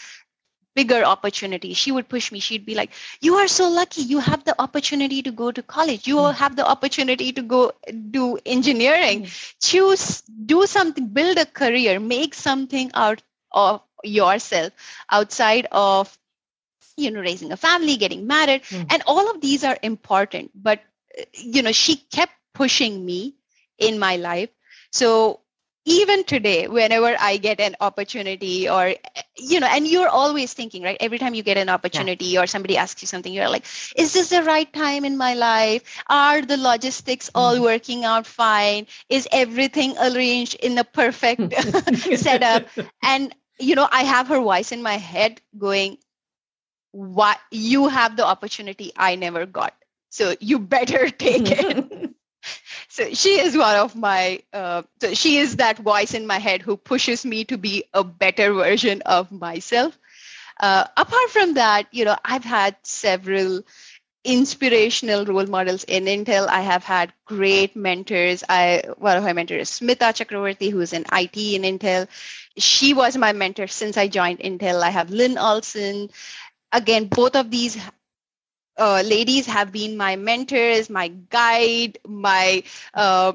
[0.75, 1.77] bigger opportunities.
[1.77, 2.41] She would push me.
[2.41, 4.03] She'd be like, You are so lucky.
[4.03, 6.07] You have the opportunity to go to college.
[6.07, 6.35] You mm.
[6.35, 7.73] have the opportunity to go
[8.11, 9.25] do engineering.
[9.25, 9.55] Mm.
[9.61, 14.73] Choose, do something, build a career, make something out of yourself
[15.11, 16.17] outside of
[16.96, 18.87] you know raising a family getting married mm.
[18.90, 20.81] and all of these are important but
[21.18, 23.35] uh, you know she kept pushing me
[23.79, 24.50] in my life
[24.92, 25.40] so
[25.87, 28.94] even today whenever i get an opportunity or
[29.37, 32.42] you know and you're always thinking right every time you get an opportunity yeah.
[32.42, 33.64] or somebody asks you something you're like
[33.96, 37.62] is this the right time in my life are the logistics all mm.
[37.62, 41.55] working out fine is everything arranged in a perfect
[42.16, 42.66] setup
[43.03, 45.96] and you know i have her voice in my head going
[46.92, 49.74] what you have the opportunity I never got.
[50.11, 52.11] So you better take it.
[52.88, 56.62] so she is one of my uh, so she is that voice in my head
[56.62, 59.98] who pushes me to be a better version of myself.
[60.59, 63.62] Uh, apart from that you know i've had several
[64.24, 66.46] inspirational role models in intel.
[66.48, 68.44] I have had great mentors.
[68.48, 72.07] I one of my mentors is smita chakravarti who's in it in intel.
[72.59, 74.83] She was my mentor since i joined intel.
[74.83, 76.11] I have lynn olson
[76.73, 77.79] again, both of these
[78.79, 82.63] uh, ladies have been my mentors, my guide, my
[82.95, 83.33] uh,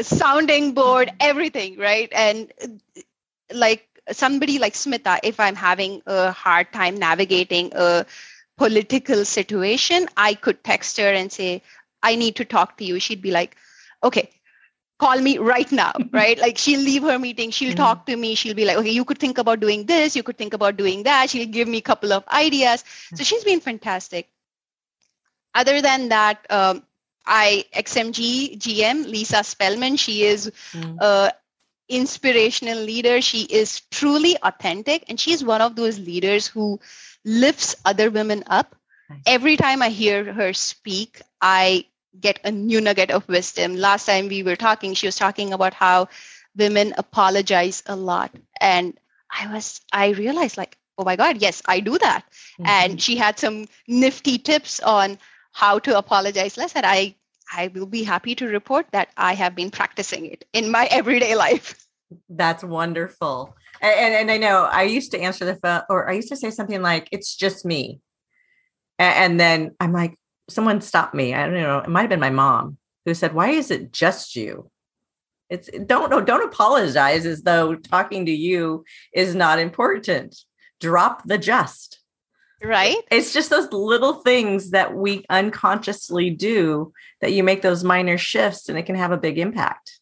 [0.00, 2.08] sounding board, everything, right?
[2.12, 2.52] And
[3.52, 8.06] like somebody like Smita, if I'm having a hard time navigating a
[8.56, 11.62] political situation, I could text her and say,
[12.02, 13.56] I need to talk to you, she'd be like,
[14.02, 14.30] okay,
[14.98, 16.38] call me right now, right?
[16.38, 17.76] like she'll leave her meeting, she'll mm-hmm.
[17.76, 20.38] talk to me, she'll be like, okay, you could think about doing this, you could
[20.38, 21.30] think about doing that.
[21.30, 22.84] She'll give me a couple of ideas.
[23.14, 24.28] So she's been fantastic.
[25.54, 26.82] Other than that, um,
[27.26, 29.96] I XMG GM Lisa Spelman.
[29.96, 30.96] She is mm.
[31.00, 31.32] a
[31.88, 33.20] inspirational leader.
[33.20, 36.80] She is truly authentic, and she's one of those leaders who
[37.24, 38.74] lifts other women up.
[39.10, 39.20] Nice.
[39.26, 41.86] Every time I hear her speak, I
[42.20, 43.76] get a new nugget of wisdom.
[43.76, 46.08] Last time we were talking, she was talking about how
[46.56, 48.34] women apologize a lot.
[48.60, 48.98] And
[49.30, 52.24] I was, I realized like, oh my God, yes, I do that.
[52.60, 52.66] Mm-hmm.
[52.66, 55.18] And she had some nifty tips on
[55.52, 56.74] how to apologize less.
[56.74, 57.14] And I,
[57.52, 61.34] I will be happy to report that I have been practicing it in my everyday
[61.34, 61.86] life.
[62.28, 63.54] That's wonderful.
[63.80, 66.50] And, and I know I used to answer the phone or I used to say
[66.50, 68.00] something like, it's just me.
[68.98, 70.17] And then I'm like,
[70.48, 71.34] someone stopped me.
[71.34, 71.78] I don't know.
[71.78, 74.70] It might have been my mom who said, "Why is it just you?"
[75.50, 80.36] It's don't no, don't apologize as though talking to you is not important.
[80.80, 82.00] Drop the just.
[82.62, 82.96] Right?
[83.10, 88.68] It's just those little things that we unconsciously do that you make those minor shifts
[88.68, 90.00] and it can have a big impact.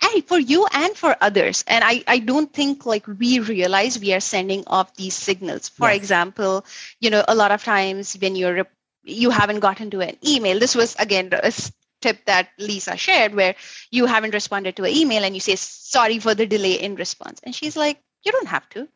[0.00, 1.64] Hey, for you and for others.
[1.66, 5.68] And I, I don't think like we realize we are sending off these signals.
[5.70, 5.96] For yes.
[5.96, 6.66] example,
[7.00, 8.66] you know, a lot of times when you're
[9.02, 10.58] you haven't gotten to an email.
[10.58, 11.52] This was again a
[12.00, 13.54] tip that Lisa shared where
[13.90, 17.40] you haven't responded to an email and you say sorry for the delay in response.
[17.42, 18.88] And she's like, you don't have to.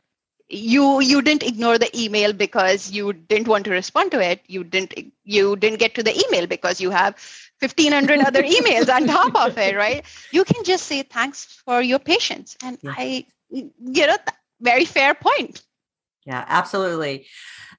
[0.49, 4.43] You you didn't ignore the email because you didn't want to respond to it.
[4.47, 7.15] You didn't you didn't get to the email because you have
[7.59, 10.05] 1500 other emails on top of it, right?
[10.31, 12.57] You can just say thanks for your patience.
[12.63, 12.95] And yeah.
[12.97, 14.17] I you know
[14.61, 15.63] very fair point.
[16.25, 17.27] Yeah, absolutely.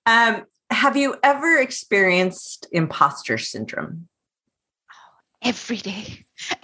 [0.06, 4.08] Um, have you ever experienced imposter syndrome?
[5.42, 6.26] Every day.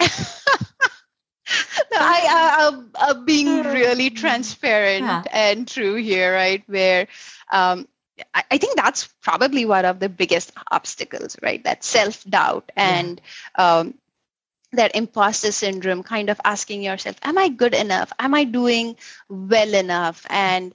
[1.96, 5.22] I, am uh, being really transparent yeah.
[5.32, 6.62] and true here, right?
[6.66, 7.06] Where
[7.52, 7.86] um,
[8.34, 11.62] I, I, think that's probably one of the biggest obstacles, right?
[11.64, 13.20] That self doubt and
[13.56, 13.78] yeah.
[13.78, 13.94] um,
[14.72, 18.12] that imposter syndrome, kind of asking yourself, Am I good enough?
[18.18, 18.96] Am I doing
[19.28, 20.26] well enough?
[20.30, 20.74] And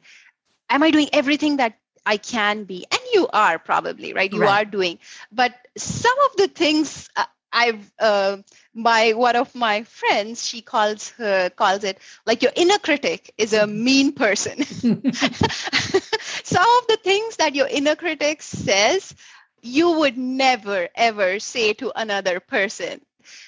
[0.70, 4.32] am I doing everything that I can be, and you are probably right.
[4.32, 4.48] You right.
[4.48, 5.00] are doing,
[5.32, 8.38] but some of the things uh, I've uh,
[8.74, 13.54] my one of my friends she calls her calls it like your inner critic is
[13.54, 14.64] a mean person.
[15.14, 19.16] some of the things that your inner critic says
[19.62, 23.02] you would never ever say to another person.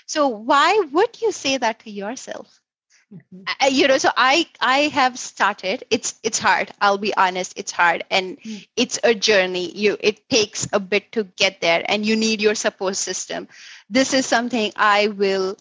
[0.05, 2.60] So why would you say that to yourself?
[3.13, 3.67] Mm-hmm.
[3.71, 8.05] you know so i i have started it's it's hard i'll be honest it's hard
[8.09, 8.65] and mm.
[8.77, 12.55] it's a journey you it takes a bit to get there and you need your
[12.55, 13.49] support system
[13.89, 15.57] this is something i will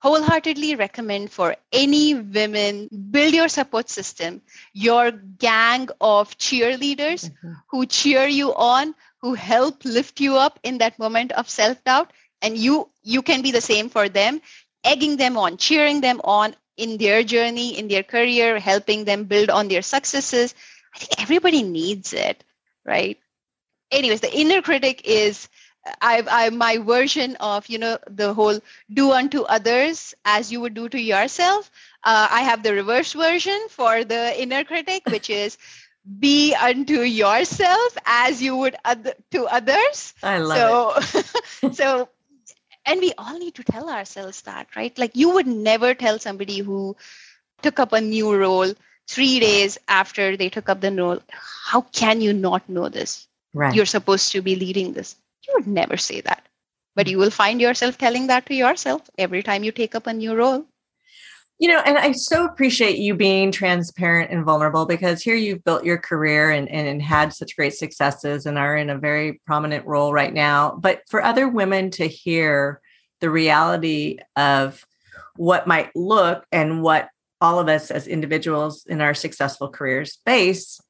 [0.00, 4.40] wholeheartedly recommend for any women build your support system
[4.72, 7.52] your gang of cheerleaders mm-hmm.
[7.70, 12.12] who cheer you on who help lift you up in that moment of self doubt
[12.40, 14.40] and you you can be the same for them
[14.84, 19.50] egging them on cheering them on in their journey, in their career, helping them build
[19.50, 20.54] on their successes.
[20.94, 22.42] I think everybody needs it,
[22.86, 23.18] right?
[23.90, 25.48] Anyways, the inner critic is
[26.00, 28.60] I, I my version of you know the whole
[28.92, 31.70] do unto others as you would do to yourself.
[32.04, 35.58] Uh, I have the reverse version for the inner critic, which is
[36.18, 40.14] be unto yourself as you would other, to others.
[40.22, 41.18] I love so,
[41.68, 41.74] it.
[41.74, 42.08] so
[42.88, 44.98] and we all need to tell ourselves that right?
[44.98, 46.96] Like you would never tell somebody who
[47.62, 48.74] took up a new role
[49.08, 53.28] three days after they took up the role how can you not know this?
[53.54, 53.74] Right.
[53.74, 55.16] You're supposed to be leading this.
[55.46, 56.46] You would never say that.
[56.96, 60.14] But you will find yourself telling that to yourself every time you take up a
[60.14, 60.66] new role
[61.58, 65.84] you know, and I so appreciate you being transparent and vulnerable because here you've built
[65.84, 70.12] your career and, and had such great successes and are in a very prominent role
[70.12, 70.78] right now.
[70.80, 72.80] But for other women to hear
[73.20, 74.86] the reality of
[75.34, 77.08] what might look and what
[77.40, 80.80] all of us as individuals in our successful careers face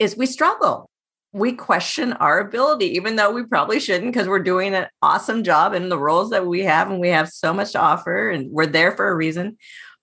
[0.00, 0.90] is we struggle
[1.38, 5.74] we question our ability, even though we probably shouldn't, because we're doing an awesome job
[5.74, 8.66] in the roles that we have, and we have so much to offer, and we're
[8.66, 9.56] there for a reason.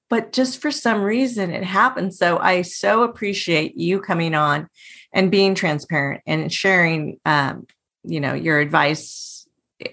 [0.09, 2.17] But just for some reason, it happens.
[2.17, 4.67] So I so appreciate you coming on
[5.13, 7.65] and being transparent and sharing, um,
[8.03, 9.47] you know, your advice.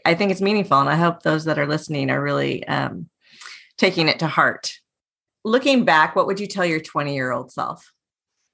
[0.04, 3.08] I think it's meaningful, and I hope those that are listening are really um,
[3.78, 4.74] taking it to heart.
[5.44, 7.92] Looking back, what would you tell your 20 year old self?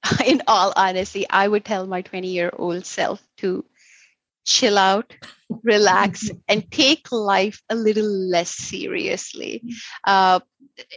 [0.25, 3.65] in all honesty, I would tell my 20 year old self to
[4.45, 5.13] chill out,
[5.63, 9.63] relax, and take life a little less seriously.
[10.05, 10.39] Uh,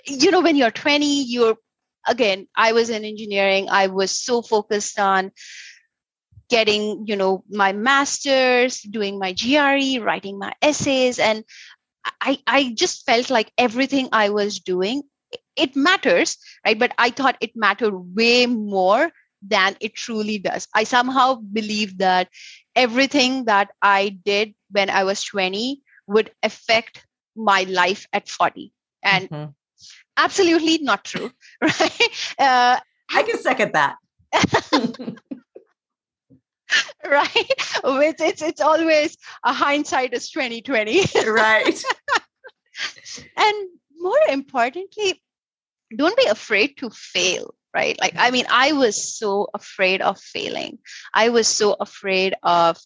[0.07, 1.57] you know, when you're 20, you're
[2.07, 5.33] again, I was in engineering, I was so focused on
[6.53, 11.45] getting you know my masters doing my gre writing my essays and
[12.21, 15.03] i i just felt like everything i was doing
[15.57, 16.79] it matters right?
[16.79, 19.11] But i thought it mattered way more
[19.45, 20.69] than it truly does.
[20.73, 22.29] I somehow believe that
[22.77, 27.07] everything that i did when i was 20 would affect
[27.37, 28.73] my life at 40
[29.03, 29.51] and mm-hmm.
[30.17, 31.31] absolutely not true
[31.61, 32.35] right?
[32.39, 32.79] Uh,
[33.15, 33.97] i can second that.
[37.05, 37.53] Right?
[37.85, 41.85] It's, it's it's always a hindsight is 2020 right.
[43.37, 43.69] And
[44.03, 45.23] more importantly
[45.97, 50.79] don't be afraid to fail right like i mean i was so afraid of failing
[51.15, 52.79] i was so afraid of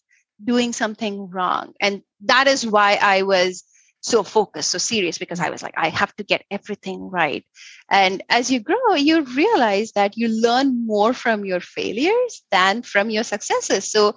[0.42, 3.64] doing something wrong and that is why i was
[4.06, 7.44] so focused, so serious, because I was like, I have to get everything right.
[7.90, 13.10] And as you grow, you realize that you learn more from your failures than from
[13.10, 13.90] your successes.
[13.90, 14.14] So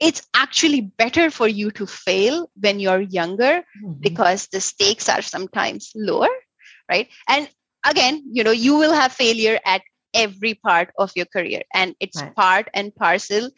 [0.00, 3.92] it's actually better for you to fail when you're younger mm-hmm.
[4.00, 6.28] because the stakes are sometimes lower,
[6.90, 7.08] right?
[7.28, 7.48] And
[7.84, 9.82] again, you know, you will have failure at
[10.14, 12.34] every part of your career, and it's right.
[12.34, 13.50] part and parcel.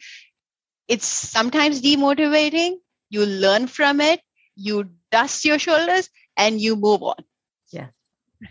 [0.87, 2.77] It's sometimes demotivating.
[3.09, 4.21] You learn from it
[4.59, 7.23] you dust your shoulders and you move on.
[7.71, 7.87] yeah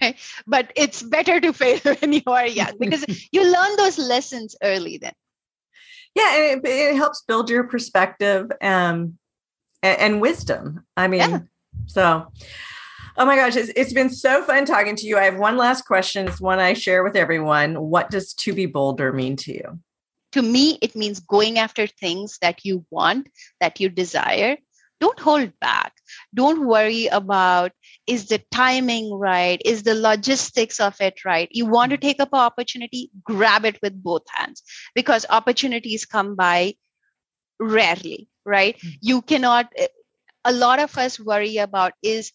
[0.02, 0.16] Right.
[0.46, 4.98] But it's better to fail when you are young because you learn those lessons early
[4.98, 5.14] then.
[6.18, 9.18] Yeah, and it, it helps build your perspective um,
[9.82, 10.84] and, and wisdom.
[10.96, 11.40] I mean, yeah.
[11.86, 12.26] so
[13.16, 15.18] Oh my gosh, it's, it's been so fun talking to you.
[15.18, 16.28] I have one last question.
[16.28, 17.74] It's one I share with everyone.
[17.74, 19.80] What does to be bolder mean to you?
[20.32, 23.28] To me, it means going after things that you want,
[23.60, 24.56] that you desire,
[25.00, 25.94] don't hold back
[26.34, 27.72] don't worry about
[28.08, 29.60] is the timing right?
[29.64, 31.48] Is the logistics of it right?
[31.52, 32.08] You want to mm-hmm.
[32.08, 34.62] take up an opportunity grab it with both hands
[34.94, 36.74] because opportunities come by
[37.60, 38.76] rarely right?
[38.78, 38.88] Mm-hmm.
[39.02, 39.72] you cannot
[40.44, 42.32] a lot of us worry about is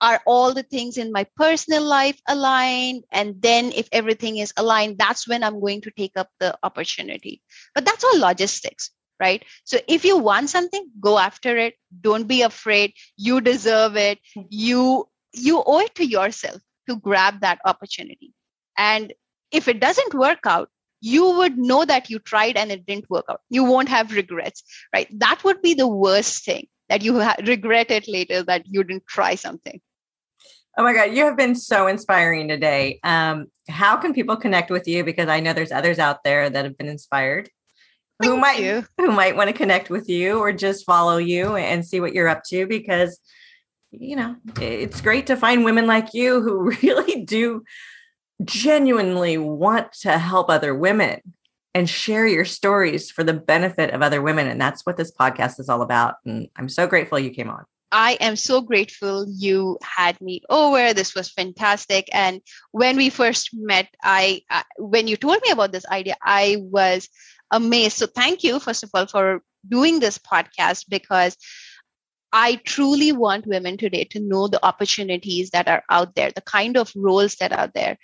[0.00, 3.04] are all the things in my personal life aligned?
[3.10, 7.40] And then if everything is aligned that's when i'm going to take up the opportunity.
[7.74, 9.44] But that's all logistics right?
[9.64, 11.74] So if you want something go after it.
[12.00, 12.92] Don't be afraid.
[13.16, 14.18] You deserve it.
[14.50, 18.32] You you owe it to yourself to grab that opportunity
[18.76, 19.12] and
[19.50, 20.68] if it doesn't work out
[21.00, 24.62] you would know that you tried and it didn't work out you won't have regrets
[24.94, 28.84] right that would be the worst thing that you ha- regret it later that you
[28.84, 29.80] didn't try something
[30.76, 32.98] Oh my God, you have been so inspiring today.
[33.04, 35.04] Um, how can people connect with you?
[35.04, 37.48] Because I know there's others out there that have been inspired.
[38.20, 38.84] Thank who might you.
[38.98, 42.28] who might want to connect with you or just follow you and see what you're
[42.28, 43.18] up to because
[44.00, 47.62] you know it's great to find women like you who really do
[48.44, 51.20] genuinely want to help other women
[51.74, 55.58] and share your stories for the benefit of other women and that's what this podcast
[55.60, 57.64] is all about and i'm so grateful you came on
[57.96, 60.92] I am so grateful you had me over.
[60.92, 62.08] This was fantastic.
[62.12, 62.40] And
[62.72, 64.42] when we first met, I,
[64.78, 67.08] when you told me about this idea, I was
[67.52, 67.98] amazed.
[67.98, 71.36] So thank you, first of all, for doing this podcast because
[72.34, 76.76] I truly want women today to know the opportunities that are out there, the kind
[76.76, 77.96] of roles that are there.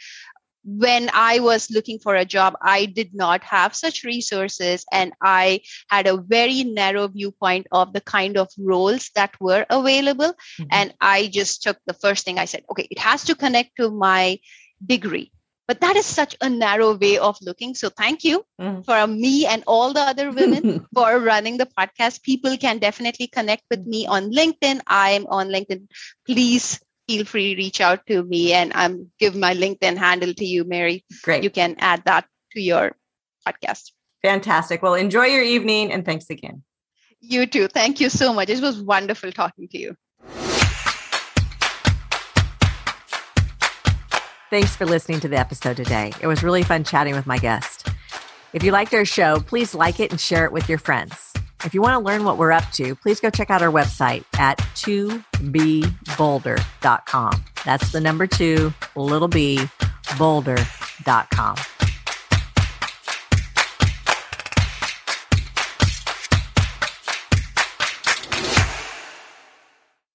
[0.63, 5.63] When I was looking for a job, I did not have such resources, and I
[5.89, 10.35] had a very narrow viewpoint of the kind of roles that were available.
[10.61, 10.65] Mm-hmm.
[10.71, 13.91] And I just took the first thing I said, okay, it has to connect to
[13.91, 14.39] my
[14.87, 15.33] degree
[15.71, 17.77] but that is such a narrow way of looking.
[17.77, 18.85] So thank you mm.
[18.85, 22.25] for me and all the other women for running the podcast.
[22.25, 24.81] People can definitely connect with me on linkedin.
[24.89, 25.87] I'm on linkedin.
[26.27, 30.45] Please feel free to reach out to me and i'm give my linkedin handle to
[30.45, 31.05] you mary.
[31.23, 31.45] Great.
[31.45, 32.97] You can add that to your
[33.47, 33.93] podcast.
[34.23, 34.83] Fantastic.
[34.83, 36.65] Well enjoy your evening and thanks again.
[37.21, 37.69] You too.
[37.69, 38.49] Thank you so much.
[38.49, 39.95] It was wonderful talking to you
[44.51, 46.13] Thanks for listening to the episode today.
[46.21, 47.87] It was really fun chatting with my guest.
[48.53, 51.33] If you liked our show, please like it and share it with your friends.
[51.65, 54.25] If you want to learn what we're up to, please go check out our website
[54.41, 57.45] at 2bbolder.com.
[57.65, 59.61] That's the number two, little b,
[60.19, 61.57] bolder.com.